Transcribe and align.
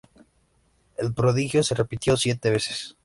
El 0.97 1.13
prodigio 1.13 1.61
se 1.61 1.75
repitió 1.75 2.17
¡siete 2.17 2.49
veces! 2.49 2.97